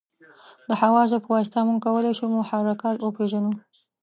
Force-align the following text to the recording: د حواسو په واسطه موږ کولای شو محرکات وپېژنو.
د 0.67 0.69
حواسو 0.81 1.17
په 1.23 1.29
واسطه 1.35 1.59
موږ 1.67 1.79
کولای 1.85 2.13
شو 2.17 2.25
محرکات 2.37 2.95
وپېژنو. 2.99 3.51